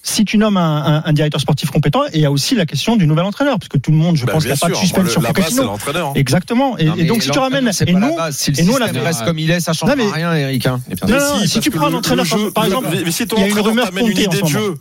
si 0.05 0.25
tu 0.25 0.37
nommes 0.37 0.57
un, 0.57 0.85
un, 0.85 1.03
un 1.05 1.13
directeur 1.13 1.39
sportif 1.39 1.71
compétent, 1.71 2.03
et 2.07 2.15
il 2.15 2.21
y 2.21 2.25
a 2.25 2.31
aussi 2.31 2.55
la 2.55 2.65
question 2.65 2.97
du 2.97 3.07
nouvel 3.07 3.23
entraîneur, 3.23 3.57
parce 3.57 3.69
que 3.69 3.77
tout 3.77 3.91
le 3.91 3.97
monde, 3.97 4.17
je 4.17 4.25
Bah, 4.25 4.33
pense 4.33 4.43
qu'il 4.43 4.51
bien 4.51 4.55
n'y 4.55 4.59
a 4.61 4.67
pas 4.67 4.73
de 4.73 4.75
suspense 4.75 5.09
sur 5.09 5.21
Pochettino. 5.21 5.71
hein. 5.71 6.11
Exactement. 6.15 6.77
Et, 6.77 6.85
Non, 6.85 6.95
et 6.95 7.05
donc, 7.05 7.23
si 7.23 7.29
tu 7.31 7.39
ramènes, 7.39 7.69
et 7.87 7.93
nous. 7.93 8.11
Si 8.31 8.51
le 8.51 8.59
et 8.59 8.63
nous, 8.63 8.71
on 8.73 8.75
système 8.75 8.83
avait- 8.97 8.99
reste 8.99 9.23
comme 9.23 9.39
il 9.39 9.49
est, 9.49 9.61
ça 9.61 9.71
change 9.71 9.89
Non, 9.89 9.95
mais- 9.95 10.11
rien, 10.11 10.33
Eric. 10.35 10.65
hein. 10.67 10.81
Non, 11.07 11.07
non, 11.17 11.37
Mais 11.39 11.47
si 11.47 11.59
tu 11.61 11.71
prends 11.71 11.87
un 11.87 11.93
entraîneur, 11.93 12.25
jeu- 12.25 12.51
par 12.51 12.65
le- 12.65 12.69
exemple, 12.71 12.89
mais 13.05 13.11
si 13.11 13.25
ton 13.27 13.37
il 13.37 13.39
y 13.39 13.43
a 13.43 13.47
une 13.47 13.53
entraîneur 13.53 13.69
rumeur 13.69 13.85
une 13.91 13.99
Conte 13.99 14.03
en 14.03 14.11
idée 14.11 14.23
ce 14.23 14.29
de 14.29 14.35
moment. 14.35 14.47
jeu, 14.49 14.75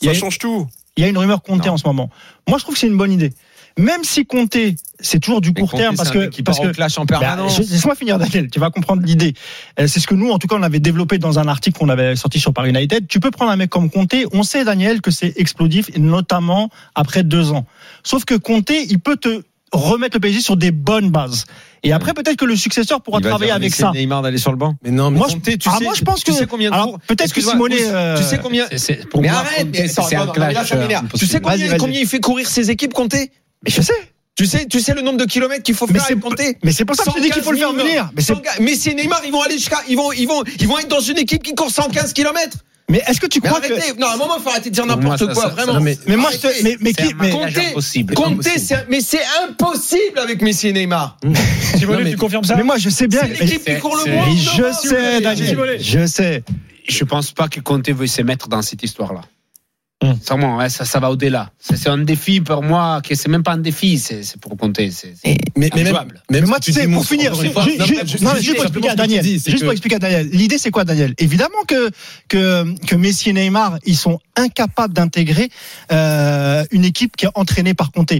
Il 0.00 0.06
y 0.06 0.08
a 0.08 0.12
ça 0.12 0.14
une- 0.18 0.20
change 0.20 0.38
tout. 0.38 0.68
il 0.96 1.02
y 1.02 1.06
a 1.06 1.08
une 1.08 1.18
rumeur 1.18 1.40
Non. 1.48 1.72
en 1.72 1.76
ce 1.76 1.86
moment. 1.86 2.08
Moi, 2.48 2.58
je 2.58 2.62
trouve 2.62 2.74
que 2.74 2.80
c'est 2.80 2.86
une 2.86 2.96
bonne 2.96 3.10
idée. 3.12 3.32
Même 3.78 4.02
si 4.02 4.26
Comté, 4.26 4.74
c'est 5.00 5.20
toujours 5.20 5.40
du 5.40 5.52
court 5.54 5.70
terme, 5.72 5.94
parce 5.96 6.10
que, 6.10 6.26
qui 6.26 6.42
parce 6.42 6.58
que 6.58 6.66
clash 6.68 6.98
en 6.98 7.04
Bah, 7.04 7.18
permanence. 7.20 7.56
je- 7.56 7.62
Laisse-moi 7.72 7.94
finir, 7.94 8.18
Daniel. 8.18 8.50
Tu 8.50 8.58
vas 8.58 8.70
comprendre 8.70 9.02
l'idée. 9.04 9.34
Euh, 9.78 9.86
C'est 9.86 10.00
ce 10.00 10.06
que 10.08 10.14
nous, 10.14 10.30
en 10.30 10.38
tout 10.38 10.48
cas, 10.48 10.56
on 10.58 10.62
avait 10.64 10.80
développé 10.80 11.18
dans 11.18 11.38
un 11.38 11.46
article 11.46 11.78
qu'on 11.78 11.88
avait 11.88 12.16
sorti 12.16 12.40
sur 12.40 12.52
Paris 12.52 12.70
United. 12.70 13.06
Tu 13.08 13.20
peux 13.20 13.30
prendre 13.30 13.52
un 13.52 13.56
mec 13.56 13.70
comme 13.70 13.88
Conte. 13.88 14.14
On 14.32 14.42
sait, 14.42 14.64
Daniel, 14.64 15.00
que 15.00 15.10
c'est 15.12 15.32
explosif, 15.36 15.90
et 15.94 16.00
notamment 16.00 16.70
après 16.96 17.22
deux 17.22 17.52
ans. 17.52 17.66
Sauf 18.02 18.24
que 18.24 18.34
Conte, 18.34 18.70
il 18.70 18.98
peut 18.98 19.16
te 19.16 19.42
remettre 19.70 20.16
le 20.16 20.20
PSG 20.20 20.40
sur 20.40 20.56
des 20.56 20.70
bonnes 20.72 21.10
bases. 21.10 21.44
Et 21.84 21.92
après, 21.92 22.14
peut-être 22.14 22.36
que 22.36 22.46
le 22.46 22.56
successeur 22.56 23.00
pourra 23.02 23.18
Il 23.20 23.24
va 23.24 23.28
travailler 23.30 23.50
dire, 23.50 23.56
avec 23.56 23.74
ça. 23.74 23.92
Neymar 23.94 24.22
d'aller 24.22 24.38
sur 24.38 24.50
le 24.50 24.56
banc. 24.56 24.74
Mais 24.82 24.90
non, 24.90 25.10
mais 25.12 25.18
Moi, 25.18 25.28
tu 25.28 25.36
ah, 25.66 25.76
sais, 25.78 25.84
moi, 25.84 25.92
je 25.94 26.02
pense 26.02 26.24
tu 26.24 26.32
que- 26.32 26.36
sais 26.36 26.46
combien 26.46 26.70
de 26.70 26.74
alors, 26.74 26.98
peut-être 27.06 27.32
que 27.32 27.40
Simonet, 27.40 27.76
euh, 27.82 28.16
Tu 28.16 28.24
sais 28.24 28.38
combien 28.38 28.66
C'est- 28.70 28.78
c'est- 28.78 29.08
pour 29.08 29.20
Mais 29.20 29.28
moi, 29.28 29.38
arrête, 29.38 29.66
Conte, 29.66 29.76
mais 29.78 29.86
ça, 29.86 30.02
c'est 30.08 30.16
non, 30.16 30.22
un 30.22 30.26
non, 30.26 30.32
mais 30.34 30.40
là, 30.40 30.50
clash. 30.64 30.72
euh, 30.72 30.88
Tu 31.16 31.26
sais 31.26 31.40
combien, 31.40 31.76
combien 31.76 32.00
il 32.00 32.06
fait 32.08 32.18
courir 32.18 32.48
ses 32.48 32.70
équipes, 32.70 32.92
Conte 32.94 33.14
Mais 33.64 33.70
je 33.70 33.82
sais. 33.82 33.92
tu 34.36 34.46
sais, 34.46 34.66
tu 34.66 34.80
sais 34.80 34.94
le 34.94 35.02
nombre 35.02 35.18
de 35.18 35.24
kilomètres 35.24 35.62
qu'il 35.64 35.74
faut 35.74 35.86
Mais 35.86 35.94
faire 35.94 36.02
c'est 36.06 36.12
avec 36.12 36.22
Conte 36.22 36.40
mais 36.62 36.72
c'est 36.72 36.84
pour 36.84 36.94
ça 36.96 37.04
que 37.04 37.10
je 37.10 37.16
te 37.16 37.20
dis 37.22 37.30
qu'il 37.30 37.42
faut 37.42 37.50
le 37.52 37.58
faire 37.58 37.68
115 37.70 37.84
000. 37.86 37.88
venir. 37.88 38.10
Mais 38.14 38.22
c'est- 38.22 38.34
115 38.34 38.60
Messi 38.60 38.90
et 38.90 38.94
Neymar, 38.94 39.22
ils 39.26 39.32
vont 39.32 39.40
aller 39.42 39.58
jusqu'à, 39.58 39.80
ils 39.88 39.96
vont, 39.96 40.12
ils 40.12 40.26
vont, 40.28 40.44
ils 40.60 40.68
vont 40.68 40.78
être 40.78 40.88
dans 40.88 41.00
une 41.00 41.18
équipe 41.18 41.42
qui 41.42 41.54
court 41.54 41.70
115 41.70 42.12
kilomètres. 42.12 42.58
Mais 42.90 43.02
est-ce 43.06 43.20
que 43.20 43.26
tu 43.26 43.40
Mais 43.42 43.48
crois 43.50 43.60
que 43.60 43.70
arrêtez, 43.70 43.92
non, 43.98 44.06
à 44.06 44.14
un 44.14 44.16
moment, 44.16 44.36
il 44.38 44.42
faut 44.42 44.48
arrêter 44.48 44.70
de 44.70 44.74
dire 44.74 44.86
n'importe 44.86 45.26
quoi, 45.34 45.42
ça, 45.42 45.48
vraiment. 45.50 45.74
non, 45.74 45.80
mais- 45.80 45.98
Mais 46.06 46.16
moi, 46.16 46.30
je 46.32 46.38
te, 46.38 46.46
mais, 46.62 46.78
mais 46.80 46.92
C'est 46.96 47.08
qui, 47.08 47.14
mais, 47.20 47.32
Impossible. 47.32 48.14
c'est- 48.42 48.86
mais 48.88 49.00
c'est 49.02 49.20
impossible 49.46 50.18
avec 50.18 50.40
Messi 50.40 50.68
et 50.68 50.72
Neymar. 50.72 51.18
Mais- 51.22 52.10
tu 52.12 52.16
confirmes 52.16 52.44
ça 52.44 52.56
mais 52.56 52.62
moi, 52.62 52.78
je 52.78 52.88
sais 52.88 53.06
bien. 53.06 53.20
C'est 53.22 53.28
mais- 53.28 53.34
l'équipe 53.46 53.64
qui 53.64 53.78
court 53.78 53.96
le 53.96 54.04
c'est- 54.04 54.10
moins. 54.14 54.26
mais 54.26 54.36
je 54.36 54.88
sais, 54.88 55.20
Daniel. 55.20 55.78
Je 55.80 56.06
sais. 56.06 56.42
Je 56.88 57.04
pense 57.04 57.32
pas 57.32 57.48
que 57.48 57.60
Conte 57.60 57.90
veuille 57.90 58.08
se 58.08 58.22
mettre 58.22 58.48
dans 58.48 58.62
cette 58.62 58.82
histoire-là. 58.82 59.20
Vraiment, 60.26 60.56
ouais, 60.56 60.68
ça, 60.68 60.84
ça 60.84 61.00
va 61.00 61.10
au-delà. 61.10 61.50
C'est 61.58 61.88
un 61.88 61.98
défi 61.98 62.40
pour 62.40 62.62
moi, 62.62 63.00
que 63.02 63.14
c'est 63.14 63.28
même 63.28 63.42
pas 63.42 63.52
un 63.52 63.58
défi, 63.58 63.98
c'est 63.98 64.22
pour 64.40 64.56
Conte. 64.56 64.76
C'est 64.76 64.90
c'est 64.90 65.36
mais, 65.56 65.92
mais 66.30 66.40
moi, 66.42 66.60
tu 66.60 66.72
sais, 66.72 66.86
pour 66.94 67.04
finir, 67.06 67.32
juste 68.36 68.54
pour 68.54 68.64
expliquer 68.64 68.88
à 68.90 68.94
Daniel, 68.96 69.22
dis, 69.22 69.40
c'est 69.40 69.50
juste 69.50 69.60
que- 69.62 69.66
pour 69.66 69.72
expliquer 69.72 69.96
à 69.96 69.98
Daniel, 69.98 70.28
l'idée 70.30 70.58
c'est 70.58 70.70
quoi 70.70 70.84
Daniel? 70.84 71.14
Évidemment 71.18 71.62
que, 71.66 71.90
que 72.28 72.64
que 72.86 72.94
Messi 72.96 73.30
et 73.30 73.32
Neymar, 73.32 73.78
ils 73.84 73.96
sont 73.96 74.18
incapables 74.36 74.94
d'intégrer 74.94 75.48
euh, 75.92 76.64
une 76.70 76.84
équipe 76.84 77.16
qui 77.16 77.26
est 77.26 77.30
entraînée 77.34 77.74
par 77.74 77.90
Conte. 77.92 78.12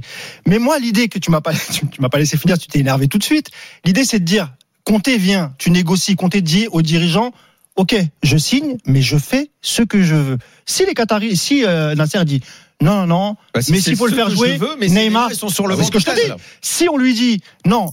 Mais 0.46 0.58
moi, 0.58 0.78
l'idée 0.78 1.08
que 1.08 1.18
tu 1.18 1.30
m'as 1.30 1.40
pas 1.40 1.52
tu, 1.72 1.86
tu 1.86 2.00
m'as 2.00 2.08
pas 2.08 2.18
laissé 2.18 2.36
finir, 2.36 2.58
tu 2.58 2.66
t'es 2.68 2.80
énervé 2.80 3.08
tout 3.08 3.18
de 3.18 3.24
suite. 3.24 3.48
L'idée 3.84 4.04
c'est 4.04 4.18
de 4.20 4.24
dire 4.24 4.52
Conte 4.84 5.08
vient, 5.08 5.52
tu 5.58 5.70
négocies, 5.70 6.16
Conte 6.16 6.36
dit 6.36 6.66
aux 6.72 6.82
dirigeants 6.82 7.32
OK, 7.78 7.94
je 8.24 8.36
signe, 8.36 8.76
mais 8.86 9.00
je 9.00 9.16
fais 9.16 9.52
ce 9.62 9.82
que 9.82 10.02
je 10.02 10.16
veux. 10.16 10.38
Si 10.66 10.84
les 10.84 10.94
Qataris, 10.94 11.36
si 11.36 11.64
euh, 11.64 11.94
Nasser 11.94 12.24
dit 12.24 12.42
non, 12.80 13.06
non, 13.06 13.06
non, 13.06 13.36
Bah, 13.54 13.62
si 13.62 13.70
mais 13.70 13.80
s'il 13.80 13.94
faut 13.96 14.08
le 14.08 14.14
faire 14.16 14.30
jouer, 14.30 14.56
veux, 14.56 14.74
mais 14.80 14.88
Neymar, 14.88 15.30
ils 15.30 15.36
sont 15.36 15.48
sur 15.48 15.68
le 15.68 15.76
ce 15.76 15.90
que 15.92 16.00
je 16.00 16.04
te 16.04 16.14
dis. 16.14 16.32
Si 16.60 16.88
on 16.88 16.96
lui 16.96 17.14
dit 17.14 17.40
non, 17.66 17.86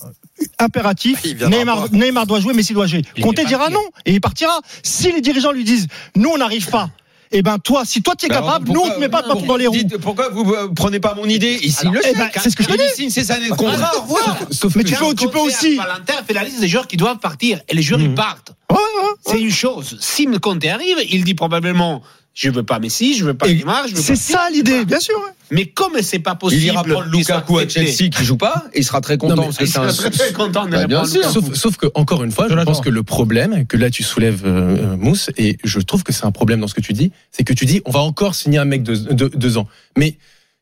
impératif, 0.58 1.24
viendra 1.24 1.88
Neymar, 1.92 2.25
doit 2.25 2.39
jouer, 2.39 2.56
Messi 2.56 2.74
doit 2.74 2.88
jouer. 2.88 3.04
Conte 3.22 3.39
dira 3.46 3.70
non 3.70 3.84
et 4.06 4.13
il 4.13 4.22
partira. 4.22 4.60
Si 4.82 5.12
les 5.12 5.22
dirigeants 5.22 5.51
lui 5.51 5.63
disent 5.63 5.88
nous 6.15 6.30
on 6.30 6.38
n'arrive 6.39 6.68
pas, 6.72 6.89
eh 7.32 7.41
ben 7.41 7.58
toi, 7.60 7.84
si 7.86 8.01
toi 8.01 8.15
tu 8.15 8.25
es 8.25 8.29
Bah, 8.29 8.36
capable, 8.36 8.67
nous 8.67 8.74
pourquoi- 8.75 8.91
on 8.91 8.96
te 8.96 9.00
met 9.00 9.10
pas 9.10 9.22
de 9.22 9.27
pourquoi 9.27 9.48
dans 9.48 9.55
les 9.58 9.67
roues. 9.67 9.75
dites- 9.75 9.98
Pourquoi 9.98 10.29
vous 10.29 10.53
euh, 10.53 10.70
prenez 10.75 11.00
pas 11.00 11.13
mon 11.15 11.25
idée 11.25 11.60
Il 11.63 11.72
signe 11.74 11.91
le 11.91 12.01
eh 12.05 12.13
ben, 12.13 12.25
chèque. 12.25 12.39
c'est 12.44 12.50
ce 12.50 12.55
que 12.55 12.63
je 12.63 12.70
te 12.70 12.74
Il 12.74 12.77
dis. 12.77 12.96
signe 12.96 13.10
ses 13.10 13.32
années 13.32 13.50
de 13.50 13.53
contrat. 13.55 13.91
au 13.98 14.01
revoir. 14.01 14.38
Sauf 14.51 14.75
Mais 14.75 14.84
que- 14.84 14.89
tu 14.89 14.96
peux, 14.96 15.13
tu 15.15 15.27
peux 15.29 15.39
aussi. 15.39 15.75
Valentin 15.75 16.13
fait 16.27 16.34
la 16.34 16.44
liste 16.44 16.60
des 16.60 16.67
joueurs 16.67 16.88
qui 16.88 16.98
doivent 16.98 17.20
partir 17.20 17.60
et 17.67 17.75
les 17.75 17.82
joueurs 17.82 18.01
ils 18.01 18.13
partent. 18.13 18.53
Ouais, 18.72 18.77
ouais, 18.77 19.10
C'est 19.25 19.39
une 19.41 19.51
chose. 19.51 19.98
Si 20.01 20.25
le 20.25 20.39
Conte 20.39 20.65
arrive, 20.65 20.98
il 21.10 21.24
dit 21.24 21.34
probablement 21.36 22.01
je 22.36 22.50
veux 22.51 22.63
pas 22.63 22.77
Messi, 22.80 23.15
je 23.18 23.25
veux 23.25 23.34
pas 23.34 23.48
Et 23.48 23.56
Neymar, 23.56 23.88
je 23.88 23.96
veux 23.96 24.01
C'est 24.01 24.15
ça 24.18 24.48
l'idée, 24.54 24.86
bien 24.86 25.00
sûr. 25.00 25.15
ouais. 25.15 25.32
Mais 25.51 25.65
comme 25.68 25.94
c'est 26.01 26.20
pas 26.20 26.36
possible, 26.36 26.62
Il 26.62 26.65
ira 26.68 26.84
prendre 26.84 27.06
Lukaku 27.10 27.58
à. 27.60 27.68
Chelsea 27.68 28.10
qui 28.10 28.24
joue 28.25 28.36
pas 28.38 28.65
et 28.74 28.80
il 28.80 28.84
sera 28.84 29.00
très 29.01 29.18
content 29.18 29.36
Non, 29.36 29.42
mais 29.44 29.48
parce 29.48 29.58
que 29.60 29.63
Il 29.63 29.70
c'est 29.72 29.80
un 29.80 29.89
sera 29.89 30.10
très 30.10 30.34
content 30.34 30.65
de 30.65 30.72
Bah, 30.72 30.86
bien 30.86 31.06
sûr. 31.06 31.24
Sauf, 31.30 31.54
sauf 31.54 31.77
que 31.77 31.88
encore 31.96 32.24
une 32.24 32.32
fois, 32.32 32.48
je 32.50 32.56
pense 32.56 32.82
que 32.82 32.89
le 32.89 33.04
problème 33.04 33.65
que 33.65 33.77
là 33.77 33.89
tu 33.89 34.04
soulèves, 34.04 34.42
euh, 34.46 34.75
euh, 34.94 34.98
Mousse, 34.98 35.30
et 35.38 35.58
je 35.63 35.80
trouve 35.80 36.04
que 36.04 36.12
c'est 36.12 36.25
un 36.25 36.32
problème 36.32 36.60
dans 36.60 36.68
ce 36.68 36.74
que 36.75 36.82
tu 36.82 36.92
dis, 36.94 37.12
c'est 37.32 37.44
que 37.46 37.54
tu 37.54 37.65
dis 37.65 37.82
on 37.86 37.92
va 37.92 38.01
encore 38.01 38.36
signer 38.36 38.58
un 38.60 38.65
mec 38.65 38.84
de, 38.84 38.96
de- 38.96 39.27
deux 39.34 39.58
ans. 39.58 39.68
Mais 39.98 40.18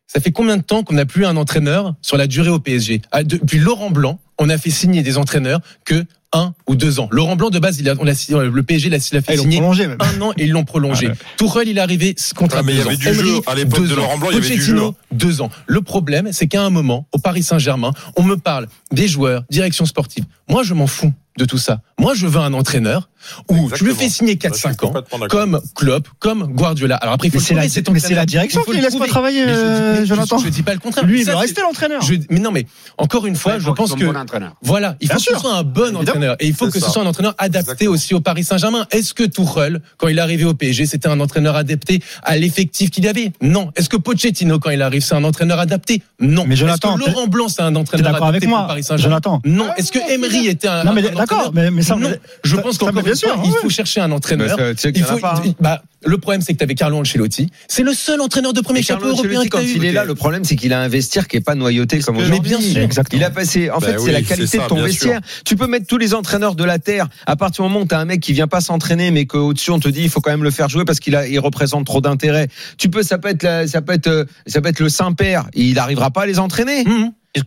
ça 0.06 0.20
fait 0.20 0.32
combien 0.32 0.58
de 0.58 0.64
temps 0.64 0.84
qu'on 0.84 0.94
n'a 0.94 1.06
plus 1.08 1.26
un 1.26 1.38
entraîneur 1.38 1.96
sur 2.04 2.18
la 2.18 2.28
durée 2.28 2.50
au 2.50 2.60
PSG 2.60 3.02
Ah, 3.12 3.24
Depuis 3.24 3.58
Laurent 3.58 3.90
Blanc, 3.90 4.20
on 4.38 4.50
a 4.50 4.60
fait 4.60 4.70
signer 4.70 5.02
des 5.02 5.18
entraîneurs 5.18 5.60
que 5.86 6.06
un 6.34 6.54
ou 6.68 6.76
deux 6.76 7.00
ans. 7.00 7.08
Laurent 7.12 7.36
Blanc 7.36 7.50
de 7.50 7.60
base, 7.60 7.80
il 7.80 7.90
a, 7.90 7.96
on 8.00 8.14
signé- 8.14 8.40
le 8.52 8.64
PSG 8.64 8.90
l'a, 8.90 8.98
l'a 8.98 9.04
Ah, 9.18 9.22
fait 9.22 9.34
Ils 9.34 9.38
l'ont 9.38 9.44
signer 9.44 9.58
prolongé 9.58 9.88
même. 9.88 9.98
un 10.00 10.22
an 10.22 10.32
et 10.38 10.44
ils 10.44 10.52
l'ont 10.52 10.64
prolongé. 10.66 11.08
Ah 11.08 11.12
ouais. 11.12 11.18
Tourelle, 11.38 11.68
il 11.68 11.78
est 11.78 11.82
arrivé 11.82 12.16
contre 12.36 12.56
Ah, 12.58 12.64
mais 12.64 12.74
il 12.74 12.80
y 12.80 12.82
avait 12.82 12.96
du 12.98 13.14
jeu. 13.14 13.40
À 13.48 13.56
l'époque 13.56 13.88
de 13.88 13.96
Laurent 13.96 14.18
Blanc, 14.18 14.30
il 14.32 14.36
y 14.36 14.38
avait 14.38 14.56
du 14.56 14.62
jeu. 14.62 14.80
deux 15.12 15.42
ans. 15.42 15.50
Le 15.68 15.82
problème, 15.82 16.30
c'est 16.32 16.48
qu'à 16.48 16.64
un 16.64 16.70
moment, 16.70 17.08
au 17.12 17.20
Paris 17.20 17.44
Saint-Germain, 17.44 17.92
on 18.18 18.24
me 18.24 18.36
parle 18.36 18.68
des 18.92 19.08
joueurs, 19.08 19.44
direction 19.50 19.86
sportive. 19.86 20.26
Moi, 20.50 20.64
je 20.64 20.74
m'en 20.74 20.88
fous 20.88 21.14
de 21.38 21.46
tout 21.46 21.58
ça. 21.58 21.82
Moi, 22.00 22.14
je 22.16 22.28
veux 22.28 22.40
un 22.40 22.54
entraîneur 22.54 23.10
Où 23.50 23.54
tu 23.54 23.86
le 23.86 23.92
Exactement. 23.92 23.96
fais 23.96 24.10
signer 24.10 24.34
Là, 24.44 24.50
je 24.52 24.58
suis 24.58 24.68
4-5 24.70 24.86
ans, 24.86 24.94
comme 25.30 25.62
Klopp, 25.76 26.08
comme 26.20 26.44
Guardiola. 26.54 26.98
Alors 26.98 27.14
après, 27.14 27.30
il 27.30 27.32
faut 27.32 27.38
Mais 27.38 27.44
c'est 27.70 28.14
la, 28.14 28.26
direction 28.26 28.62
qui 28.64 28.74
laisse 28.82 28.96
pas 28.98 29.08
travailler, 29.08 29.46
Mais 29.46 29.54
je 29.54 29.58
dis- 29.58 29.64
euh, 29.64 29.94
mais 29.94 30.00
je- 30.02 30.06
Jonathan. 30.14 30.38
Je, 30.40 30.50
dis 30.50 30.62
pas 30.62 30.74
le 30.74 30.80
contraire. 30.80 31.06
Lui, 31.06 31.22
il 31.22 31.26
veut 31.26 31.34
rester 31.36 31.62
l'entraîneur. 31.62 32.02
je- 32.02 32.16
mais 32.30 32.40
non, 32.42 32.52
mais 32.52 32.66
encore 32.98 33.26
une 33.26 33.38
fois, 33.38 33.54
Ouais, 33.54 33.60
je 33.62 33.66
faut 33.66 33.74
pense 33.74 33.94
que 33.96 34.04
entraîneurs. 34.16 34.56
voilà, 34.62 34.98
il 35.00 35.08
faut 35.08 35.16
Bien 35.16 35.26
que 35.26 35.34
ce 35.36 35.40
soit 35.40 35.56
un 35.56 35.64
bon 35.64 35.82
Évidemment. 35.84 36.00
entraîneur 36.02 36.36
et 36.42 36.48
il 36.48 36.54
faut 36.54 36.68
que 36.70 36.80
ce 36.80 36.90
soit 36.90 37.02
un 37.02 37.06
entraîneur 37.06 37.34
adapté 37.38 37.70
Exactement. 37.72 37.92
aussi 37.94 38.14
au 38.14 38.20
Paris 38.20 38.44
Saint-Germain. 38.44 38.86
Est-ce 38.92 39.14
que 39.14 39.24
Tuchel, 39.24 39.82
quand 39.98 40.10
il 40.10 40.18
est 40.18 40.22
arrivé 40.22 40.44
au 40.44 40.54
PSG, 40.54 40.86
c'était 40.86 41.08
un 41.08 41.20
entraîneur 41.22 41.56
adapté 41.56 42.04
à 42.24 42.36
l'effectif 42.36 42.92
qu'il 42.92 43.06
y 43.06 43.08
avait? 43.08 43.32
Non. 43.42 43.72
Est-ce 43.78 43.88
que 43.88 43.96
Pochettino, 43.98 44.60
quand 44.60 44.70
il 44.72 44.82
arrive, 44.82 45.02
c'est 45.02 45.16
un 45.16 45.24
entraîneur 45.24 45.60
adapté? 45.60 46.04
Non. 46.20 46.44
Mais 46.46 46.58
Jonathan, 46.58 46.98
Est-ce 46.98 47.06
que 47.06 47.10
Laurent 47.12 47.28
Blanc, 47.28 47.48
c'est 47.48 47.62
un 47.62 47.74
entraîneur 47.78 48.08
adapté 48.16 48.28
avec 48.28 48.42
pour 48.42 48.50
moi, 48.50 48.62
le 48.64 48.68
Paris 48.68 48.84
Saint-Germain? 48.84 49.22
Jonathan 49.24 49.42
Non. 49.46 49.74
Est-ce 49.78 49.94
que 49.94 50.00
Emery 50.12 50.48
était 50.48 50.68
un 50.68 50.84
d'accord, 51.26 51.52
mais, 51.54 51.72
mais 51.72 51.82
ça, 51.82 51.96
non, 51.96 52.12
je 52.44 52.56
ça- 52.56 52.62
pense 52.62 52.78
qu'encore 52.78 53.04
bien 53.04 53.16
sûr, 53.16 53.42
il 53.46 53.52
faut 53.62 53.70
chercher 53.70 54.02
un 54.02 54.12
entraîneur. 54.12 54.58
Bah, 54.58 54.64
Il 54.94 55.04
faut, 55.04 55.26
hein. 55.26 55.42
bah, 55.60 55.82
le 56.06 56.18
problème, 56.18 56.42
c'est 56.42 56.52
que 56.54 56.58
tu 56.58 56.64
avais 56.64 56.76
Carlo 56.76 56.98
Ancelotti. 56.98 57.50
C'est 57.70 57.84
le 57.84 57.94
seul 57.94 58.20
entraîneur 58.20 58.52
de 58.54 58.60
premier 58.62 58.80
Mais 58.80 58.84
chapeau 58.84 59.08
européen 59.08 59.42
quand 59.50 59.62
il 59.62 59.86
est 59.86 59.92
là, 59.94 60.04
le 60.04 60.16
problème, 60.16 60.44
c'est 60.44 60.56
qu'il 60.58 60.74
a 60.74 60.82
un 60.82 60.88
vestiaire 60.90 61.28
qui 61.30 61.38
est 61.38 61.42
pas 61.42 61.56
noyauté 61.56 62.00
comme 62.00 62.18
Mais 62.18 62.24
aujourd'hui. 62.24 62.42
bien 62.42 62.60
sûr. 62.60 62.82
Exactement. 62.82 63.22
Il 63.22 63.24
a 63.24 63.30
passé. 63.30 63.70
En 63.70 63.80
Bah 63.80 63.88
fait, 63.88 64.00
c'est 64.00 64.12
la 64.12 64.22
qualité 64.22 64.58
de 64.58 64.64
ton 64.68 64.82
vestiaire. 64.82 65.22
Tu 65.46 65.56
peux 65.56 65.68
mettre 65.68 65.88
tous 65.88 65.98
les 65.98 66.14
entraîneurs 66.14 66.56
de 66.56 66.64
la 66.64 66.78
terre. 66.80 67.08
À 67.26 67.36
partir 67.36 67.64
du 67.64 67.70
moment 67.70 67.84
où 67.84 67.88
t'as 67.88 68.00
un 68.00 68.06
mec 68.06 68.20
qui 68.20 68.34
vient 68.34 68.48
pas 68.48 68.60
s'entraîner, 68.62 69.12
mais 69.12 69.26
qu'au-dessus 69.26 69.72
on 69.72 69.80
te 69.80 69.88
dit 69.88 70.02
il 70.04 70.10
faut 70.10 70.20
quand 70.22 70.32
même 70.32 70.44
le 70.44 70.52
faire 70.52 70.68
jouer 70.70 70.84
parce 70.86 71.00
qu'il 71.00 71.16
a, 71.16 71.26
il 71.28 71.40
représente 71.40 71.86
trop 71.86 72.02
d'intérêt. 72.02 72.50
Tu 72.78 72.90
peux, 72.90 73.04
ça 73.04 73.18
peut 73.18 73.30
être, 73.30 73.70
ça 73.70 73.82
peut 73.82 73.94
être, 73.94 74.08
euh, 74.08 74.26
ça 74.46 74.60
peut 74.62 74.70
être 74.70 74.80
le 74.82 74.90
Saint-Père. 74.90 75.46
Il 75.54 75.76
n'arrivera 75.76 76.12
pas 76.12 76.24
à 76.24 76.26
les 76.26 76.40
entraîner. 76.40 76.84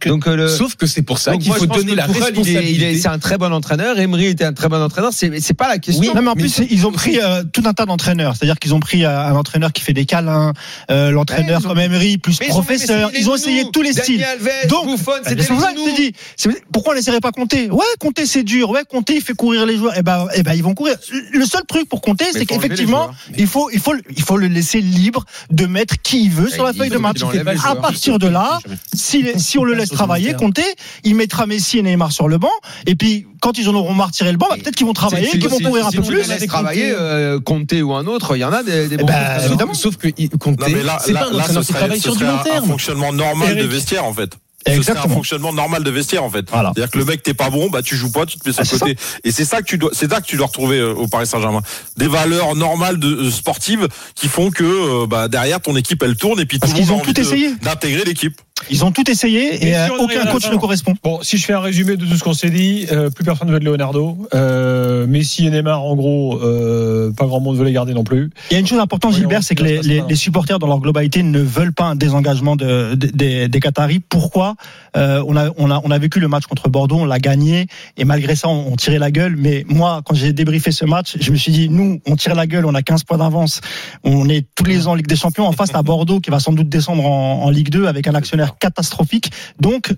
Donc 0.07 0.27
euh, 0.27 0.35
le. 0.35 0.49
Sauf 0.49 0.75
que 0.75 0.87
c'est 0.87 1.03
pour 1.03 1.19
ça 1.19 1.37
qu'il 1.37 1.53
faut 1.53 1.65
donner 1.67 1.95
la 1.95 2.07
Tourelle, 2.07 2.23
il 2.35 2.49
est- 2.49 2.59
responsabilité. 2.59 2.73
il 2.75 2.83
est- 2.83 2.99
C'est 2.99 3.07
un 3.09 3.21
très 3.21 3.39
bon 3.39 3.53
entraîneur. 3.53 3.97
Emery 4.01 4.27
était 4.27 4.45
un 4.45 4.53
très 4.53 4.69
bon 4.69 4.83
entraîneur. 4.83 5.13
C'est, 5.13 5.39
c'est 5.41 5.55
pas 5.55 5.69
la 5.69 5.79
question. 5.79 6.01
Oui, 6.03 6.09
non, 6.13 6.23
mais 6.23 6.29
en 6.31 6.35
mais 6.35 6.43
plus, 6.43 6.61
ils 6.71 6.87
ont 6.89 6.93
pris 6.93 7.21
euh, 7.21 7.45
tout 7.53 7.63
un 7.67 7.73
tas 7.73 7.87
d'entraîneurs. 7.87 8.35
C'est-à-dire 8.37 8.59
qu'ils 8.59 8.75
ont 8.75 8.81
pris 8.81 9.05
euh, 9.05 9.21
un 9.29 9.35
entraîneur 9.37 9.73
qui 9.73 9.83
fait 9.83 9.93
des 9.93 10.05
câlins, 10.05 10.55
euh, 10.91 11.13
l'entraîneur 11.13 11.61
ont- 11.65 11.69
comme 11.69 11.79
Emery, 11.79 12.19
plus 12.19 12.41
Mais 12.41 12.47
ils 12.47 12.51
ont 12.51 12.55
professeur. 12.55 13.11
essayé 13.11 13.21
Ils 13.23 13.31
ont 13.31 13.35
les 13.35 13.41
essayé 13.43 13.65
tous 13.73 13.83
les 13.83 13.93
styles. 13.93 14.25
Alves, 14.25 14.49
Donc, 14.69 14.99
c'était 15.25 15.43
c'est 15.43 15.49
pour 15.53 15.61
ça 15.61 15.69
les 15.71 15.75
que 15.77 15.81
je 15.81 15.85
te 15.85 15.91
nounous. 15.91 15.97
dis. 16.11 16.13
c'est- 16.37 16.63
Pourquoi 16.73 16.95
on 16.95 16.97
n'essaierait 16.97 17.21
pas 17.21 17.31
compter? 17.31 17.71
Ouais, 17.71 17.85
compter 18.01 18.27
c'est 18.27 18.43
dur. 18.43 18.71
Ouais, 18.71 18.83
compter 18.89 19.15
il 19.15 19.23
fait 19.23 19.35
courir 19.35 19.67
les 19.67 19.77
joueurs. 19.77 19.95
Eh 19.97 20.03
ben, 20.03 20.27
eh 20.35 20.43
ben, 20.43 20.55
ils 20.55 20.65
vont 20.65 20.75
courir. 20.75 20.97
Le 21.33 21.45
seul 21.47 21.63
truc 21.69 21.89
pour 21.89 22.01
compter, 22.01 22.25
c'est 22.33 22.41
les 22.41 22.47
qu'effectivement, 22.47 23.11
il 23.39 23.47
faut, 23.47 23.71
il 23.73 23.79
faut, 23.79 23.95
il 24.17 24.23
faut 24.23 24.37
le 24.37 24.49
laisser 24.49 24.81
libre 24.81 25.25
de 25.51 25.67
mettre 25.67 25.95
qui 26.03 26.25
il 26.25 26.31
veut 26.33 26.49
sur 26.51 26.65
la 26.65 26.73
il 26.73 26.77
feuille 26.79 26.91
de 26.91 26.99
match. 26.99 27.19
les 27.33 27.39
À 27.65 27.77
partir 27.77 28.19
de 28.19 28.27
là, 28.27 28.59
si, 28.93 29.25
si 29.39 29.59
on 29.59 29.65
le 29.65 29.76
laisse 29.77 29.91
travailler, 29.91 30.35
compter, 30.35 30.65
il 31.05 31.15
mettra 31.15 31.47
Messi 31.47 31.79
et 31.79 31.83
Neymar 31.83 32.13
sur 32.13 32.29
le 32.29 32.39
banc. 32.39 32.51
Et 32.87 32.95
puis, 32.97 33.27
quand 33.41 33.59
ils 33.59 33.69
en 33.69 33.75
auront 33.75 33.95
marre 33.95 34.09
de 34.09 34.15
tirer 34.15 34.33
le 34.33 34.39
banc, 34.39 34.47
bah, 34.51 34.57
peut-être 34.63 34.75
qu'ils 34.77 34.87
vont 34.87 34.93
travailler, 34.93 35.27
Si- 35.31 35.39
qu'ils 35.39 35.49
vont 35.49 35.59
si- 35.59 35.65
courir 35.65 35.87
un 35.87 35.91
si 35.91 35.97
peu 35.99 36.03
plus. 36.03 36.27
laisses 36.29 36.47
travailler, 36.47 36.91
euh, 36.93 37.39
Conte 37.41 37.73
ou 37.73 37.93
un 37.95 38.07
autre, 38.07 38.37
il 38.37 38.41
y 38.41 38.45
en 38.45 38.53
a 38.53 38.63
des, 38.63 38.89
des 38.89 38.97
bons 38.97 39.07
ben, 39.07 39.41
évidemment. 39.45 39.75
Sauf 39.75 39.97
que 39.97 40.09
là, 40.09 40.99
c'est 41.05 41.13
pas 41.13 41.27
un 41.27 41.35
entraîneur 41.35 41.65
qui 41.65 41.73
travaille 41.73 42.01
sur 42.01 42.17
du 42.17 42.25
long 42.25 42.31
un- 42.31 42.35
un 42.41 42.43
terme. 42.43 42.67
fonctionnement 42.67 43.13
normal 43.13 43.57
de 43.57 43.65
vestiaire, 43.67 44.05
en 44.05 44.13
fait. 44.15 44.31
Ce 44.69 44.83
serait 44.83 44.99
un 44.99 45.03
fonctionnement 45.09 45.53
normal 45.53 45.85
de 45.85 45.91
vestiaire 45.93 46.25
en 46.25 46.31
fait. 46.31 46.45
Voilà. 46.51 46.73
C'est-à-dire 46.75 46.91
que 46.91 46.99
le 46.99 47.05
mec 47.05 47.23
t'es 47.23 47.35
pas 47.35 47.51
bon, 47.51 47.71
bah 47.71 47.83
tu 47.83 47.95
joues 47.95 48.11
pas, 48.11 48.27
tu 48.27 48.37
te 48.37 48.49
mets 48.49 48.53
sur 48.53 48.63
Ah, 48.63 48.65
le 48.65 48.69
c'est 48.69 48.79
côté. 48.81 48.97
Et 49.23 49.31
c'est 49.31 49.45
ça 49.45 49.59
que 49.63 49.65
tu 49.67 49.79
dois, 49.79 49.91
c'est 49.93 50.11
ça 50.11 50.21
que 50.21 50.27
tu 50.27 50.37
dois 50.37 50.47
retrouver 50.49 50.79
euh, 50.79 50.93
au 50.93 51.07
Paris 51.07 51.29
Saint-Germain. 51.29 51.61
Des 51.99 52.09
valeurs 52.09 52.57
normales 52.57 52.99
de 52.99 53.07
euh, 53.29 53.31
sportives 53.31 53.87
qui 54.17 54.27
font 54.27 54.51
que 54.51 54.65
euh, 54.65 55.07
bah 55.07 55.29
derrière 55.29 55.61
ton 55.61 55.77
équipe 55.77 56.03
elle 56.03 56.17
tourne 56.17 56.41
et 56.41 56.47
puis 56.47 56.59
Parce 56.59 56.73
tout 56.73 56.79
le 56.81 56.85
monde 56.85 56.91
ont 56.91 56.99
a 56.99 57.03
envie 57.03 57.15
tout 57.15 57.23
de- 57.23 57.25
essayé. 57.25 57.51
d'intégrer 57.63 58.03
l'équipe. 58.05 58.41
Ils 58.71 58.85
ont 58.85 58.91
tout 58.91 59.09
essayé 59.11 59.55
et 59.55 59.59
si 59.59 59.75
euh, 59.75 59.89
aucun 59.99 60.25
coach 60.27 60.51
ne 60.51 60.57
correspond. 60.57 60.95
Bon, 61.05 61.19
si 61.23 61.37
je 61.37 61.45
fais 61.45 61.53
un 61.53 61.61
résumé 61.61 61.97
de 61.97 62.05
tout 62.07 62.17
ce 62.17 62.25
qu'on 62.25 62.33
s'est 62.33 62.51
dit, 62.51 62.87
euh, 62.91 63.11
plus 63.11 63.23
personne 63.23 63.49
ne 63.49 63.53
veut 63.53 63.61
de 63.61 63.65
Leonardo. 63.65 64.17
Euh, 64.35 65.07
Messi 65.07 65.47
et 65.47 65.51
Neymar, 65.51 65.83
en 65.85 65.95
gros, 65.95 66.41
euh, 66.43 67.13
pas 67.13 67.27
grand 67.27 67.39
monde 67.41 67.57
veut 67.59 67.65
les 67.65 67.73
garder 67.73 67.93
non 67.93 68.03
plus. 68.03 68.31
Il 68.51 68.55
y 68.55 68.57
a 68.57 68.61
une 68.61 68.67
chose 68.67 68.81
importante, 68.81 69.15
Gilbert, 69.15 69.43
ce 69.43 69.49
c'est 69.49 69.55
que 69.55 69.63
les, 69.63 70.17
supporters 70.17 70.59
dans 70.59 70.67
leur 70.67 70.81
globalité 70.81 71.23
ne 71.23 71.39
veulent 71.39 71.75
pas 71.75 71.85
un 71.85 71.95
désengagement 71.97 72.57
de, 72.57 72.95
de- 72.95 73.07
des, 73.09 73.49
des 73.49 73.61
Qataris. 73.61 74.01
Pourquoi? 74.01 74.55
Euh, 74.97 75.23
on, 75.29 75.37
a, 75.37 75.51
on, 75.59 75.71
a, 75.71 75.81
on 75.85 75.91
a 75.91 75.99
vécu 75.99 76.19
le 76.19 76.29
match 76.29 76.47
contre 76.47 76.71
Bordeaux, 76.71 76.97
on 76.97 77.05
l'a 77.05 77.19
gagné, 77.19 77.67
et 77.99 78.05
malgré 78.05 78.35
ça, 78.35 78.49
on, 78.49 78.73
on 78.73 78.77
tirait 78.77 78.99
la 78.99 79.11
gueule. 79.11 79.37
Mais 79.37 79.65
moi, 79.69 80.01
quand 80.05 80.15
j'ai 80.15 80.33
débriefé 80.33 80.73
ce 80.73 80.87
match, 80.87 81.17
je 81.21 81.31
me 81.31 81.37
suis 81.37 81.53
dit, 81.53 81.69
nous, 81.69 82.01
on 82.07 82.17
tire 82.17 82.35
la 82.35 82.47
gueule, 82.47 82.65
on 82.65 82.75
a 82.75 82.83
15 82.83 83.05
points 83.05 83.19
d'avance, 83.19 83.61
on 84.03 84.29
est 84.31 84.47
tous 84.55 84.65
les 84.65 84.89
ans 84.89 84.93
en 84.93 84.95
Ligue 84.95 85.07
des 85.07 85.17
Champions, 85.17 85.47
en 85.47 85.53
face 85.53 85.75
à 85.75 85.83
Bordeaux, 85.83 86.21
qui 86.21 86.31
va 86.31 86.41
sans 86.41 86.53
doute 86.53 86.71
descendre 86.71 87.05
en, 87.05 87.45
en 87.45 87.51
Ligue 87.51 87.69
2 87.69 87.87
avec 87.87 88.09
un 88.09 88.15
actionnaire 88.15 88.46
catastrophique. 88.59 89.31
Donc, 89.61 89.93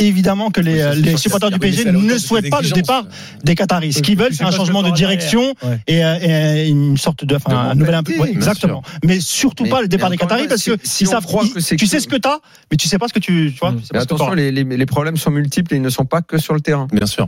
évidemment 0.00 0.50
que 0.50 0.60
les, 0.60 0.84
Oui, 0.84 1.10
ça, 1.12 1.16
supporters 1.18 1.52
du 1.52 1.58
PSG 1.60 1.82
hauteur 1.82 1.92
ne 2.02 2.18
souhaitent 2.18 2.50
pas 2.50 2.60
le 2.60 2.68
départ 2.70 3.06
des 3.44 3.54
Qataris. 3.54 3.92
Ce 3.92 4.02
qu'ils 4.02 4.18
veulent, 4.18 4.34
c'est 4.34 4.42
un 4.42 4.50
changement 4.50 4.82
de 4.82 4.90
direction 4.90 5.54
Ouais. 5.62 5.78
et, 5.86 6.04
euh, 6.04 6.16
et 6.64 6.68
une 6.68 6.96
sorte 6.96 7.24
de, 7.24 7.36
enfin, 7.36 7.52
De 7.52 7.56
un 7.70 7.74
nouvel 7.76 8.00
ouais, 8.18 8.30
exactement. 8.30 8.82
Mais 9.04 9.20
surtout 9.20 9.62
Mais- 9.62 9.70
pas 9.70 9.82
le 9.82 9.86
départ 9.86 10.10
des 10.10 10.16
Qataris 10.16 10.48
parce 10.48 10.64
que 10.64 10.76
si- 10.82 11.06
on 11.06 11.10
savent, 11.12 11.24
croit 11.24 11.44
ils- 11.44 11.52
que 11.52 11.60
c'est 11.60 11.76
tu 11.76 11.84
que- 11.84 11.90
sais 11.92 12.00
ce 12.00 12.08
que 12.08 12.16
t'as, 12.16 12.38
mais 12.72 12.76
tu 12.76 12.88
sais 12.88 12.98
pas 12.98 13.06
ce 13.06 13.12
que 13.12 13.20
tu, 13.20 13.52
tu 13.52 13.58
vois, 13.60 13.70
tu 13.72 13.82
sais 13.82 13.90
Mais 13.92 14.00
attention, 14.00 14.32
les, 14.32 14.50
les 14.50 14.86
problèmes 14.86 15.16
sont 15.16 15.30
multiples 15.30 15.72
et 15.74 15.76
ils 15.76 15.82
ne 15.82 15.90
sont 15.90 16.06
pas 16.06 16.22
que 16.22 16.38
sur 16.38 16.54
le 16.54 16.60
terrain. 16.60 16.88
Bien 16.92 17.06
sûr. 17.06 17.22